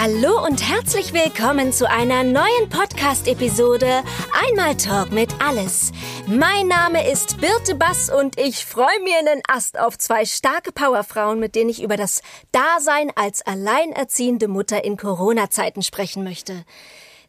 [0.00, 5.90] Hallo und herzlich willkommen zu einer neuen Podcast-Episode Einmal Talk mit Alles.
[6.28, 11.40] Mein Name ist Birte Bass und ich freue mir einen Ast auf zwei starke Powerfrauen,
[11.40, 12.22] mit denen ich über das
[12.52, 16.64] Dasein als alleinerziehende Mutter in Corona-Zeiten sprechen möchte.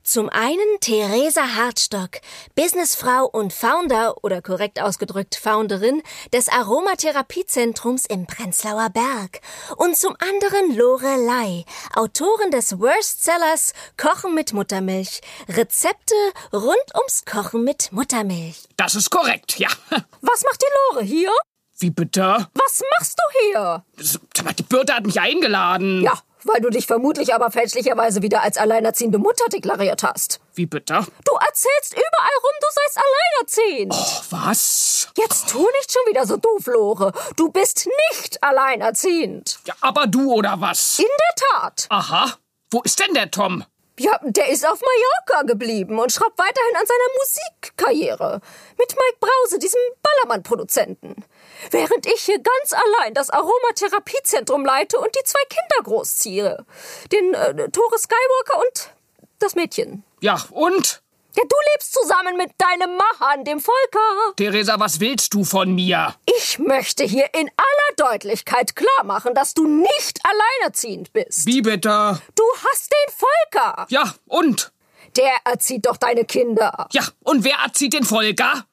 [0.09, 2.21] Zum einen Theresa Hartstock,
[2.55, 6.01] Businessfrau und Founder oder korrekt ausgedrückt Founderin
[6.33, 9.41] des Aromatherapiezentrums im Prenzlauer Berg.
[9.77, 11.63] Und zum anderen Lorelei,
[11.93, 15.21] Autorin des Worstsellers Kochen mit Muttermilch.
[15.47, 16.15] Rezepte
[16.51, 18.64] rund ums Kochen mit Muttermilch.
[18.78, 19.69] Das ist korrekt, ja.
[20.21, 21.31] Was macht die Lore hier?
[21.78, 22.47] Wie bitte?
[22.55, 23.86] Was machst du hier?
[24.00, 26.01] Sag mal, Die Birte hat mich eingeladen.
[26.01, 30.39] Ja, weil du dich vermutlich aber fälschlicherweise wieder als alleinerziehende Mutter deklariert hast.
[30.54, 30.93] Wie bitte?
[30.93, 33.94] Du erzählst überall rum, du seist alleinerziehend.
[33.95, 35.09] Oh, was?
[35.17, 37.14] Jetzt tu nicht schon wieder so doof, Lore.
[37.36, 39.59] Du bist nicht alleinerziehend.
[39.66, 41.00] Ja, aber du oder was?
[41.00, 41.88] In der Tat.
[41.89, 42.34] Aha.
[42.72, 43.64] Wo ist denn der Tom?
[44.00, 48.42] Ja, der ist auf Mallorca geblieben und schraubt weiterhin an seiner Musikkarriere.
[48.78, 51.26] Mit Mike Brause, diesem Ballermann-Produzenten.
[51.72, 56.66] Während ich hier ganz allein das Aromatherapiezentrum leite und die zwei Kinder großziehe.
[57.12, 58.92] Den äh, Tore Skywalker und
[59.40, 60.04] das Mädchen.
[60.22, 61.02] Ja, und?
[61.36, 64.34] Ja, du lebst zusammen mit deinem Mahan, dem Volker.
[64.36, 66.16] Theresa, was willst du von mir?
[66.26, 71.46] Ich möchte hier in aller Deutlichkeit klar machen, dass du nicht alleinerziehend bist.
[71.46, 72.20] Wie bitte?
[72.36, 73.86] Du hast den Volker.
[73.90, 74.72] Ja, und?
[75.18, 76.88] Der erzieht doch deine Kinder.
[76.92, 78.66] Ja, und wer erzieht den Volker?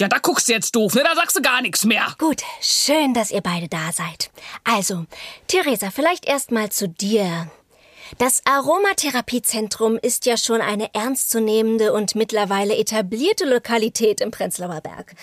[0.00, 1.04] Ja, da guckst du jetzt doof, ne?
[1.04, 2.14] Da sagst du gar nichts mehr.
[2.18, 4.30] Gut, schön, dass ihr beide da seid.
[4.64, 5.06] Also,
[5.46, 7.48] Theresa, vielleicht erst mal zu dir.
[8.18, 15.14] Das Aromatherapiezentrum ist ja schon eine ernstzunehmende und mittlerweile etablierte Lokalität im Prenzlauer Berg.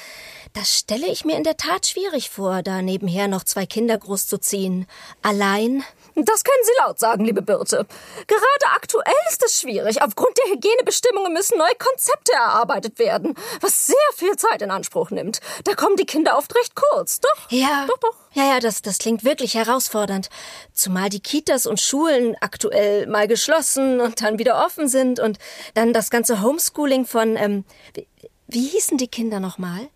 [0.53, 4.87] Das stelle ich mir in der Tat schwierig vor, da nebenher noch zwei Kinder großzuziehen.
[5.21, 5.83] Allein?
[6.15, 7.85] Das können Sie laut sagen, liebe Birte.
[8.27, 10.01] Gerade aktuell ist es schwierig.
[10.01, 15.39] Aufgrund der Hygienebestimmungen müssen neue Konzepte erarbeitet werden, was sehr viel Zeit in Anspruch nimmt.
[15.63, 17.19] Da kommen die Kinder oft recht kurz.
[17.19, 17.49] Doch?
[17.49, 17.85] Ja.
[17.87, 18.15] Doch, doch.
[18.33, 20.29] Ja, ja, das, das klingt wirklich herausfordernd.
[20.73, 25.37] Zumal die Kitas und Schulen aktuell mal geschlossen und dann wieder offen sind und
[25.73, 28.07] dann das ganze Homeschooling von, ähm, wie,
[28.47, 29.89] wie hießen die Kinder nochmal?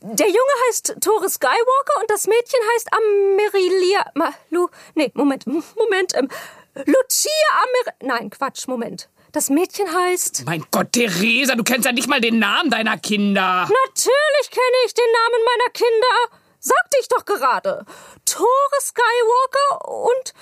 [0.00, 4.10] Der Junge heißt Tore Skywalker und das Mädchen heißt Amerilia.
[4.14, 6.14] Ma, Lu, nee, Moment, Moment.
[6.14, 6.28] Ähm,
[6.74, 7.30] Lucia
[7.62, 7.94] Amer.
[8.00, 9.08] Nein, Quatsch, Moment.
[9.32, 10.44] Das Mädchen heißt.
[10.46, 13.68] Mein Gott, Theresa, du kennst ja nicht mal den Namen deiner Kinder.
[13.68, 16.38] Natürlich kenne ich den Namen meiner Kinder.
[16.58, 17.84] Sagte ich doch gerade.
[18.24, 20.34] Tore Skywalker und.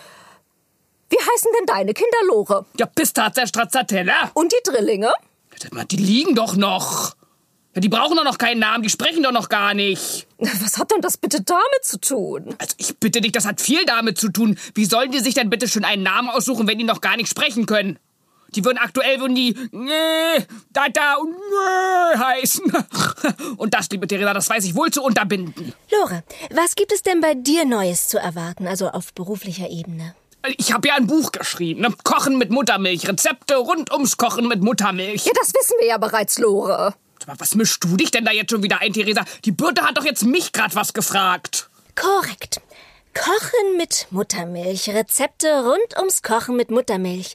[1.10, 2.66] Wie heißen denn deine Kinder, Lore?
[2.78, 4.30] Ja, Pistazia Stracciatella.
[4.34, 5.12] Und die Drillinge?
[5.90, 7.14] Die liegen doch noch.
[7.74, 10.28] Ja, die brauchen doch noch keinen Namen, die sprechen doch noch gar nicht.
[10.38, 12.54] Was hat denn das bitte damit zu tun?
[12.58, 14.56] Also ich bitte dich, das hat viel damit zu tun.
[14.74, 17.28] Wie sollen die sich denn bitte schon einen Namen aussuchen, wenn die noch gar nicht
[17.28, 17.98] sprechen können?
[18.54, 22.72] Die würden aktuell würden die nee, da da und nee heißen.
[23.56, 25.72] Und das, liebe Theresa, das weiß ich wohl zu unterbinden.
[25.90, 30.14] Lore, was gibt es denn bei dir Neues zu erwarten, also auf beruflicher Ebene?
[30.58, 31.92] Ich habe ja ein Buch geschrieben, ne?
[32.04, 35.24] Kochen mit Muttermilch, Rezepte rund ums Kochen mit Muttermilch.
[35.24, 36.94] Ja, das wissen wir ja bereits, Lore.
[37.26, 39.24] Aber was mischst du dich denn da jetzt schon wieder ein, Theresa?
[39.44, 41.70] Die Birte hat doch jetzt mich grad was gefragt.
[41.94, 42.60] Korrekt.
[43.14, 44.88] Kochen mit Muttermilch.
[44.90, 47.34] Rezepte rund ums Kochen mit Muttermilch.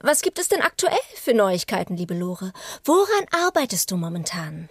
[0.00, 2.52] Was gibt es denn aktuell für Neuigkeiten, liebe Lore?
[2.84, 4.68] Woran arbeitest du momentan?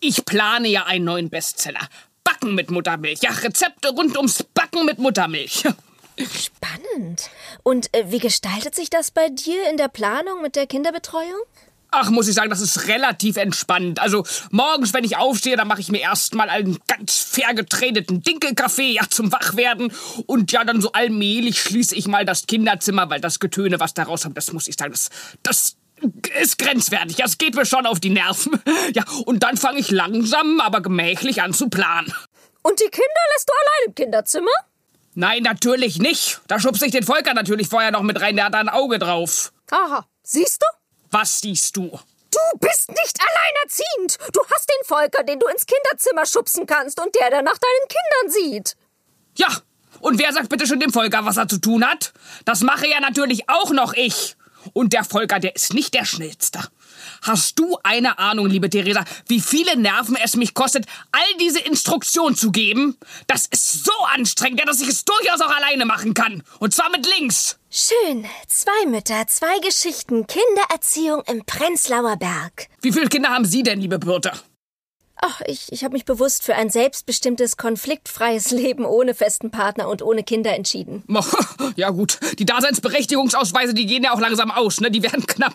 [0.00, 1.86] Ich plane ja einen neuen Bestseller.
[2.22, 3.20] Backen mit Muttermilch.
[3.22, 5.64] Ja, Rezepte rund ums Backen mit Muttermilch.
[6.18, 7.30] Spannend.
[7.62, 11.42] Und äh, wie gestaltet sich das bei dir in der Planung mit der Kinderbetreuung?
[11.96, 14.00] Ach, muss ich sagen, das ist relativ entspannt.
[14.00, 18.90] Also morgens, wenn ich aufstehe, dann mache ich mir erstmal einen ganz fair getreteten Dinkelkaffee,
[18.94, 19.92] ja, zum Wachwerden.
[20.26, 24.02] Und ja, dann so allmählich schließe ich mal das Kinderzimmer, weil das Getöne, was da
[24.02, 25.10] rauskommt, das muss ich sagen, das,
[25.44, 25.76] das
[26.42, 27.14] ist grenzwertig.
[27.14, 28.60] Das geht mir schon auf die Nerven.
[28.92, 32.12] Ja, und dann fange ich langsam, aber gemächlich an zu planen.
[32.62, 34.50] Und die Kinder lässt du allein im Kinderzimmer?
[35.14, 36.40] Nein, natürlich nicht.
[36.48, 38.98] Da schubse ich den Volker natürlich vorher noch mit rein, der hat da ein Auge
[38.98, 39.52] drauf.
[39.70, 40.06] Aha.
[40.22, 40.83] Siehst du?
[41.14, 41.96] Was siehst du?
[42.32, 44.18] Du bist nicht alleinerziehend.
[44.34, 47.88] Du hast den Volker, den du ins Kinderzimmer schubsen kannst und der dann nach deinen
[47.88, 48.76] Kindern sieht.
[49.36, 49.46] Ja,
[50.00, 52.12] und wer sagt bitte schon dem Volker, was er zu tun hat?
[52.44, 54.34] Das mache ja natürlich auch noch ich.
[54.72, 56.58] Und der Volker, der ist nicht der Schnellste.
[57.22, 62.34] Hast du eine Ahnung, liebe Theresa, wie viele Nerven es mich kostet, all diese Instruktionen
[62.34, 62.98] zu geben?
[63.28, 66.42] Das ist so anstrengend, ja, dass ich es durchaus auch alleine machen kann.
[66.58, 67.56] Und zwar mit links.
[67.76, 68.24] Schön.
[68.46, 70.28] Zwei Mütter, zwei Geschichten.
[70.28, 72.68] Kindererziehung im Prenzlauer Berg.
[72.82, 74.30] Wie viele Kinder haben Sie denn, liebe Birte?
[75.16, 80.02] Ach, ich, ich habe mich bewusst für ein selbstbestimmtes, konfliktfreies Leben ohne festen Partner und
[80.02, 81.04] ohne Kinder entschieden.
[81.76, 84.90] Ja gut, die Daseinsberechtigungsausweise, die gehen ja auch langsam aus, ne?
[84.90, 85.54] Die werden knapp.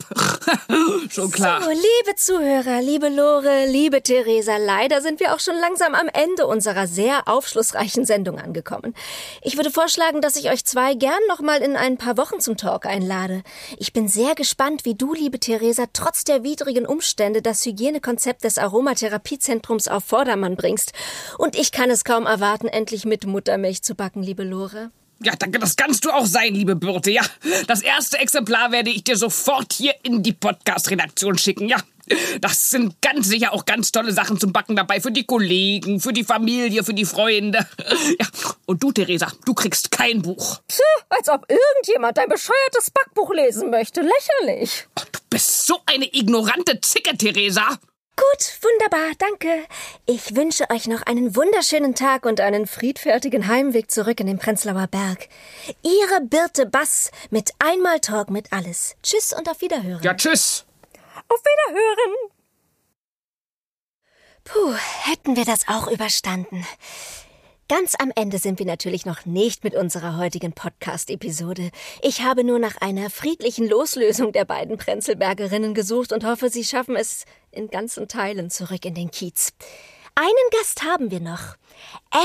[1.10, 1.62] schon klar.
[1.62, 6.46] So, liebe Zuhörer, liebe Lore, liebe Theresa, leider sind wir auch schon langsam am Ende
[6.46, 8.96] unserer sehr aufschlussreichen Sendung angekommen.
[9.42, 12.58] Ich würde vorschlagen, dass ich euch zwei gern noch mal in ein paar Wochen zum
[12.58, 13.44] Talk einlade.
[13.78, 18.58] Ich bin sehr gespannt, wie du, liebe Theresa, trotz der widrigen Umstände das Hygienekonzept des
[19.50, 20.94] Aromatherapiezentrums auf Vordermann bringst.
[21.38, 24.92] Und ich kann es kaum erwarten, endlich mit Muttermilch zu backen, liebe Lore.
[25.22, 27.12] Ja, danke, das kannst du auch sein, liebe Birte.
[27.12, 27.24] Ja,
[27.68, 31.68] das erste Exemplar werde ich dir sofort hier in die Podcast-Redaktion schicken.
[31.68, 31.78] Ja,
[32.40, 35.02] das sind ganz sicher auch ganz tolle Sachen zum Backen dabei.
[35.02, 37.68] Für die Kollegen, für die Familie, für die Freunde.
[38.18, 38.28] Ja,
[38.66, 40.62] und du, Theresa, du kriegst kein Buch.
[40.70, 44.02] Psst, als ob irgendjemand dein bescheuertes Backbuch lesen möchte.
[44.02, 44.88] Lächerlich.
[44.98, 47.78] Oh, du bist so eine ignorante Zicke, Theresa.
[48.20, 49.66] Gut, wunderbar, danke.
[50.06, 54.88] Ich wünsche euch noch einen wunderschönen Tag und einen friedfertigen Heimweg zurück in den Prenzlauer
[54.88, 55.30] Berg.
[55.84, 58.98] Ihre Birte Bass mit Einmal Talk mit alles.
[59.04, 60.04] Tschüss und auf Wiederhören.
[60.04, 60.66] Ja, tschüss.
[61.30, 62.16] Auf Wiederhören.
[64.44, 66.68] Puh, hätten wir das auch überstanden.
[67.70, 71.70] Ganz am Ende sind wir natürlich noch nicht mit unserer heutigen Podcast-Episode.
[72.02, 76.96] Ich habe nur nach einer friedlichen Loslösung der beiden Prenzelbergerinnen gesucht und hoffe, sie schaffen
[76.96, 79.54] es in ganzen Teilen zurück in den Kiez.
[80.16, 81.58] Einen Gast haben wir noch.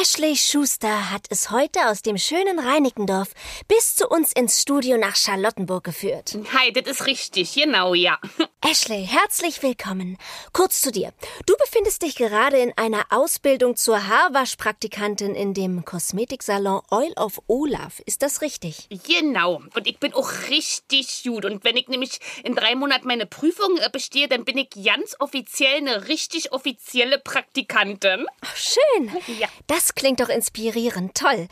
[0.01, 3.29] Ashley Schuster hat es heute aus dem schönen Reinickendorf
[3.69, 6.39] bis zu uns ins Studio nach Charlottenburg geführt.
[6.55, 8.19] Hi, das ist richtig, genau, ja.
[8.67, 10.17] Ashley, herzlich willkommen.
[10.55, 11.13] Kurz zu dir.
[11.45, 18.01] Du befindest dich gerade in einer Ausbildung zur Haarwaschpraktikantin in dem Kosmetiksalon Oil of Olaf.
[18.07, 18.89] Ist das richtig?
[19.07, 19.61] Genau.
[19.75, 21.45] Und ich bin auch richtig gut.
[21.45, 25.15] Und wenn ich nämlich in drei Monaten meine Prüfung äh, bestehe, dann bin ich ganz
[25.19, 28.25] offiziell eine richtig offizielle Praktikantin.
[28.41, 29.11] Ach, schön.
[29.39, 29.49] Ja.
[29.67, 31.15] Das klingt doch inspirierend.
[31.15, 31.49] Toll.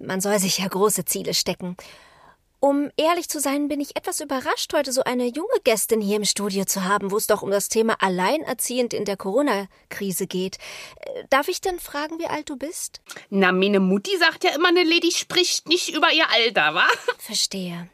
[0.00, 1.76] Man soll sich ja große Ziele stecken.
[2.64, 6.24] Um ehrlich zu sein, bin ich etwas überrascht, heute so eine junge Gästin hier im
[6.24, 10.58] Studio zu haben, wo es doch um das Thema Alleinerziehend in der Corona-Krise geht.
[11.00, 13.00] Äh, Darf ich denn fragen, wie alt du bist?
[13.30, 16.86] Na, meine Mutti sagt ja immer, eine Lady spricht nicht über ihr Alter, wa?
[17.18, 17.90] Verstehe.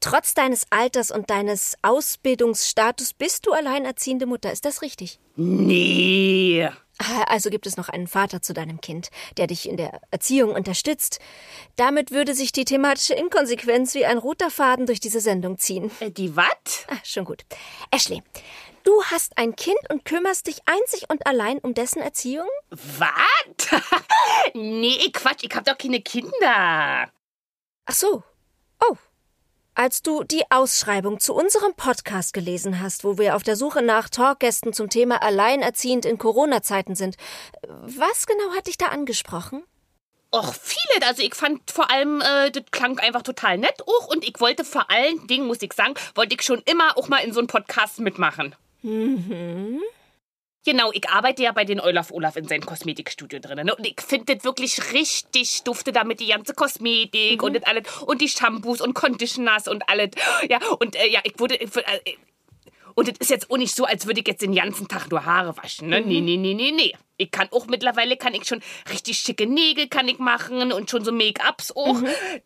[0.00, 5.20] Trotz deines Alters und deines Ausbildungsstatus bist du alleinerziehende Mutter, ist das richtig?
[5.36, 6.70] Nee.
[6.98, 10.52] Ah, Also gibt es noch einen Vater zu deinem Kind, der dich in der Erziehung
[10.52, 11.20] unterstützt.
[11.76, 15.90] Damit würde sich die thematische Inkonsequenz wie ein roter Faden durch diese Sendung ziehen.
[16.00, 16.86] Äh, Die wat?
[16.88, 17.44] Ah, schon gut.
[17.92, 18.22] Ashley,
[18.82, 22.48] du hast ein Kind und kümmerst dich einzig und allein um dessen Erziehung?
[22.70, 23.82] Wat?
[24.54, 27.10] nee, Quatsch, ich hab doch keine Kinder.
[27.86, 28.22] Ach so.
[28.80, 28.96] Oh.
[29.78, 34.08] Als du die Ausschreibung zu unserem Podcast gelesen hast, wo wir auf der Suche nach
[34.08, 37.16] Talkgästen zum Thema Alleinerziehend in Corona-Zeiten sind,
[37.62, 39.62] was genau hat dich da angesprochen?
[40.34, 41.06] Och, viele.
[41.06, 44.08] Also ich fand vor allem, äh, das klang einfach total nett auch.
[44.08, 47.18] Und ich wollte vor allen Dingen, muss ich sagen, wollte ich schon immer auch mal
[47.18, 48.56] in so einem Podcast mitmachen.
[48.82, 49.80] Mhm.
[50.64, 53.64] Genau, ich arbeite ja bei den Olaf Olaf in seinem Kosmetikstudio drin.
[53.66, 53.74] Ne?
[53.74, 58.20] Und ich finde das wirklich richtig dufte damit die ganze Kosmetik und das alles und
[58.20, 60.10] die Shampoos und Conditioners und alles.
[60.48, 61.56] Ja, und äh, ja, ich wurde.
[61.56, 62.16] Ich, wurde, äh,
[62.94, 65.24] und es ist jetzt auch nicht so, als würde ich jetzt den ganzen Tag nur
[65.24, 65.88] Haare waschen.
[65.88, 66.00] Ne?
[66.00, 66.92] Nee, nee, nee, nee, nee.
[67.18, 68.60] Ich kann auch mittlerweile, kann ich schon
[68.90, 71.98] richtig schicke Nägel kann ich machen und schon so Make-ups auch.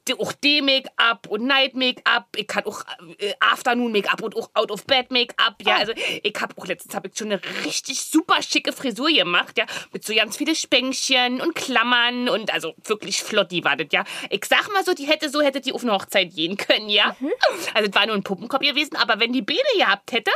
[0.08, 2.28] Die- Auch D-Make-up und Night-Make-up.
[2.36, 2.82] Ich kann auch
[3.18, 5.56] äh, Afternoon-Make-up und auch Out-of-Bed-Make-up.
[5.64, 9.58] Ja, also ich habe auch letztens habe ich schon eine richtig super schicke Frisur gemacht,
[9.58, 9.66] ja.
[9.92, 14.04] Mit so ganz viele Spänkchen und Klammern und also wirklich flott, die war das, ja.
[14.30, 17.14] Ich sag mal so, die hätte so, hätte die auf eine Hochzeit gehen können, ja.
[17.74, 20.30] Also es war nur ein Puppenkopf gewesen, aber wenn die Beine gehabt hätte,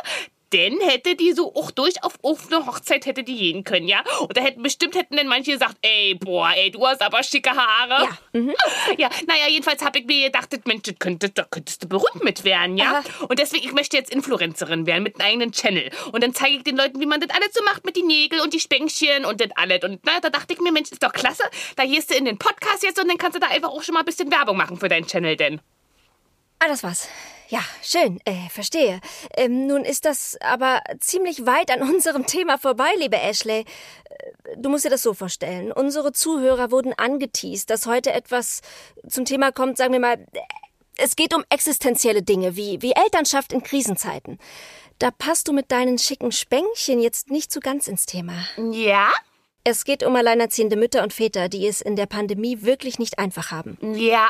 [0.50, 4.02] dann hätte die so auch durchaus auf eine Hochzeit hätte die gehen können, ja?
[4.20, 7.50] Und da hätten bestimmt hätten dann manche gesagt, ey, boah, ey, du hast aber schicke
[7.50, 8.04] Haare.
[8.04, 8.54] Ja, mhm.
[8.98, 12.44] Ja, naja, jedenfalls habe ich mir gedacht, Mensch, das könnte, da könntest du berühmt mit
[12.44, 13.02] werden, ja?
[13.28, 15.90] Und deswegen, ich möchte jetzt Influencerin werden mit einem eigenen Channel.
[16.12, 18.42] Und dann zeige ich den Leuten, wie man das alles so macht mit den Nägeln
[18.42, 19.82] und die Spänkchen und das alles.
[19.82, 21.44] Und na, da dachte ich mir, Mensch, ist doch klasse.
[21.76, 23.94] Da gehst du in den Podcast jetzt und dann kannst du da einfach auch schon
[23.94, 25.60] mal ein bisschen Werbung machen für deinen Channel, denn.
[26.58, 27.08] Ah, das war's.
[27.48, 29.00] Ja, schön, äh, verstehe.
[29.36, 33.60] Ähm, nun ist das aber ziemlich weit an unserem Thema vorbei, liebe Ashley.
[33.60, 33.66] Äh,
[34.56, 35.72] Du musst dir das so vorstellen.
[35.72, 38.62] Unsere Zuhörer wurden angeteased, dass heute etwas
[39.08, 40.24] zum Thema kommt, sagen wir mal,
[40.96, 44.38] es geht um existenzielle Dinge, wie, wie Elternschaft in Krisenzeiten.
[44.98, 48.32] Da passt du mit deinen schicken Spänkchen jetzt nicht so ganz ins Thema.
[48.72, 49.12] Ja?
[49.64, 53.50] Es geht um alleinerziehende Mütter und Väter, die es in der Pandemie wirklich nicht einfach
[53.50, 53.76] haben.
[53.94, 54.28] Ja.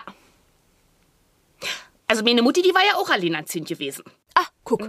[2.07, 4.05] Also meine Mutti, die war ja auch alleinerziehend gewesen.
[4.35, 4.89] Ah, guck.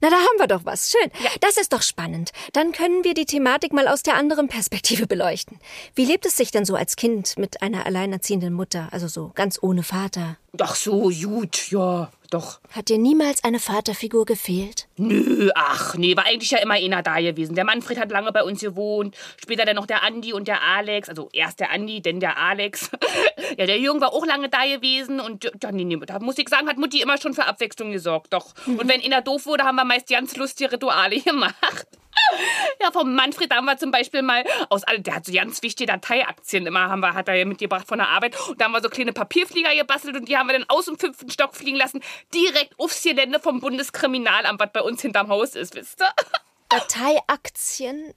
[0.00, 0.90] Na, da haben wir doch was.
[0.90, 1.10] Schön.
[1.40, 2.32] Das ist doch spannend.
[2.52, 5.58] Dann können wir die Thematik mal aus der anderen Perspektive beleuchten.
[5.94, 9.58] Wie lebt es sich denn so als Kind mit einer alleinerziehenden Mutter, also so ganz
[9.62, 10.36] ohne Vater?
[10.56, 12.60] Doch so, gut, ja, doch.
[12.70, 14.88] Hat dir niemals eine Vaterfigur gefehlt?
[14.96, 17.54] Nö, ach, nee, war eigentlich ja immer einer da gewesen.
[17.54, 21.08] Der Manfred hat lange bei uns gewohnt, später dann noch der Andi und der Alex,
[21.08, 22.90] also erst der Andi, dann der Alex.
[23.58, 26.48] ja, der Jürgen war auch lange da gewesen und ja, nee, nee, da muss ich
[26.48, 28.54] sagen, hat Mutti immer schon für Abwechslung gesorgt, doch.
[28.66, 31.86] Und wenn einer doof wurde, haben wir meist ganz lustige Rituale gemacht.
[32.82, 35.90] Ja, vom Manfred haben wir zum Beispiel mal aus all, der hat so ganz wichtige
[35.90, 38.36] Dateiaktien immer, haben wir, hat er mitgebracht von der Arbeit.
[38.48, 40.98] Und da haben wir so kleine Papierflieger gebastelt und die haben wir dann aus dem
[40.98, 42.02] fünften Stock fliegen lassen,
[42.34, 46.10] direkt aufs Gelände vom Bundeskriminalamt, was bei uns hinterm Haus ist, wisst ihr?
[46.68, 48.14] Dateiaktien?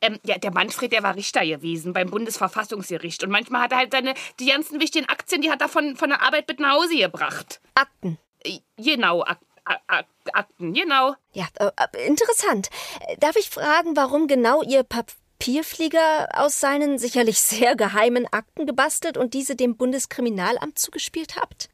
[0.00, 3.24] Ähm, ja, der Manfred, der war Richter gewesen beim Bundesverfassungsgericht.
[3.24, 6.10] Und manchmal hat er halt seine, die ganzen wichtigen Aktien, die hat er von, von
[6.10, 7.60] der Arbeit mit nach Hause gebracht.
[7.74, 8.18] Akten.
[8.44, 11.14] Äh, Genau, Ak Ak Ak Akten, genau.
[11.32, 12.70] Ja, äh, äh, interessant.
[13.18, 19.34] Darf ich fragen, warum genau ihr Papierflieger aus seinen sicherlich sehr geheimen Akten gebastelt und
[19.34, 21.68] diese dem Bundeskriminalamt zugespielt habt?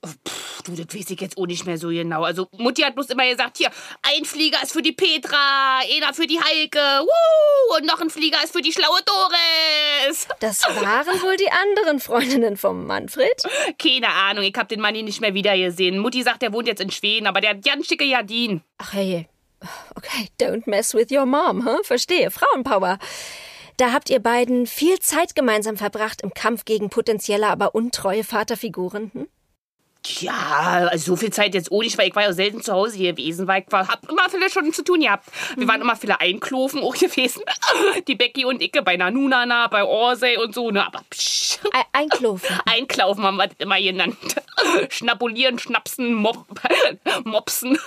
[0.65, 2.25] Puh, du, das weiß ich jetzt auch nicht mehr so genau.
[2.25, 3.71] Also, Mutti hat bloß immer gesagt, hier,
[4.03, 8.43] ein Flieger ist für die Petra, einer für die Heike, wuh, und noch ein Flieger
[8.43, 10.29] ist für die schlaue Doris.
[10.41, 13.43] Das waren wohl die anderen Freundinnen vom Manfred?
[13.79, 15.99] Keine Ahnung, ich hab den Manni nicht mehr wiedergesehen.
[15.99, 18.63] Mutti sagt, er wohnt jetzt in Schweden, aber der hat ganz schicke Jardin.
[18.79, 19.29] Ach hey,
[19.97, 21.83] okay, don't mess with your mom, huh?
[21.83, 22.99] Verstehe, Frauenpower.
[23.79, 29.11] Da habt ihr beiden viel Zeit gemeinsam verbracht im Kampf gegen potenzielle, aber untreue Vaterfiguren.
[29.13, 29.29] Hm?
[30.05, 32.99] Ja, also so viel Zeit jetzt auch nicht, weil ich war ja selten zu Hause
[32.99, 35.27] gewesen, weil ich war, hab immer viele schon zu tun gehabt.
[35.57, 37.43] Wir waren immer viele Einklofen auch gewesen.
[38.09, 41.59] Die Becky und ich bei Nanunana, bei Orsay und so, ne, aber psch.
[41.73, 42.49] Ei- Einklofen.
[42.67, 44.17] Einklaufen haben wir das immer genannt.
[44.89, 46.47] Schnabulieren, schnapsen, Mop
[47.25, 47.79] mopsen.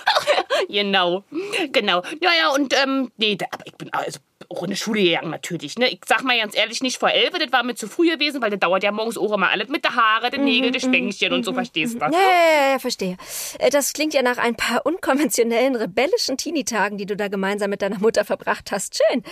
[0.68, 1.24] genau.
[1.72, 2.02] Genau.
[2.20, 4.20] Ja, ja, und, ähm, nee, aber ich bin also
[4.56, 5.88] auch in die Schule gegangen natürlich, ne.
[5.88, 8.50] Ich sag mal ganz ehrlich, nicht vor elf, das war mir zu früh gewesen, weil
[8.50, 11.44] das dauert ja morgens auch immer alles mit der Haare, den Nägel, die Spänkchen und
[11.44, 11.98] so, verstehst du?
[11.98, 13.16] Ja, ja, ja, ja, verstehe.
[13.58, 17.82] Äh, Das klingt ja nach ein paar unkonventionellen, rebellischen Teenie-Tagen, die du da gemeinsam mit
[17.82, 19.00] deiner Mutter verbracht hast.
[19.10, 19.22] Schön.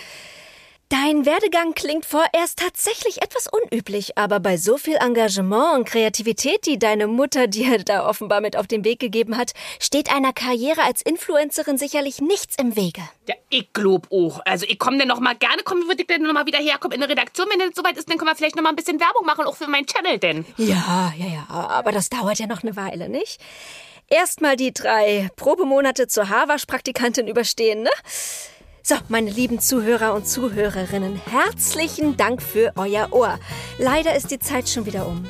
[0.89, 6.77] Dein Werdegang klingt vorerst tatsächlich etwas unüblich, aber bei so viel Engagement und Kreativität, die
[6.77, 11.01] deine Mutter dir da offenbar mit auf den Weg gegeben hat, steht einer Karriere als
[11.01, 13.01] Influencerin sicherlich nichts im Wege.
[13.27, 14.41] Ja, ich glaub auch.
[14.45, 16.93] Also ich komme dann noch mal gerne, komm, würde ich dann noch mal wieder herkommen
[16.93, 17.47] in der Redaktion.
[17.49, 19.55] Wenn es soweit ist, dann können wir vielleicht noch mal ein bisschen Werbung machen, auch
[19.55, 20.45] für meinen Channel denn.
[20.57, 23.41] Ja, ja, ja, aber das dauert ja noch eine Weile, nicht?
[24.07, 27.89] Erstmal die drei Probemonate zur Haarwaschpraktikantin überstehen, ne?
[28.87, 33.39] So, meine lieben Zuhörer und Zuhörerinnen, herzlichen Dank für euer Ohr.
[33.79, 35.25] Leider ist die Zeit schon wieder um.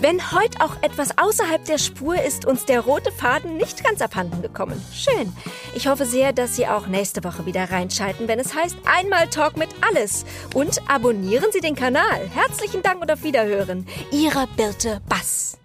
[0.00, 4.42] Wenn heute auch etwas außerhalb der Spur ist uns der rote Faden nicht ganz abhanden
[4.42, 4.84] gekommen.
[4.92, 5.32] Schön.
[5.76, 9.56] Ich hoffe sehr, dass Sie auch nächste Woche wieder reinschalten, wenn es heißt Einmal Talk
[9.56, 10.24] mit Alles.
[10.52, 12.28] Und abonnieren Sie den Kanal.
[12.34, 13.86] Herzlichen Dank und auf Wiederhören.
[14.10, 15.58] Ihre Birte Bass.